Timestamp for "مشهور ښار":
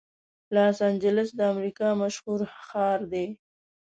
2.01-2.99